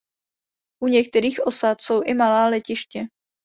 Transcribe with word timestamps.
U 0.83 0.87
některých 0.87 1.39
osad 1.45 1.81
jsou 1.81 2.01
i 2.01 2.13
malá 2.13 2.47
letiště. 2.47 3.05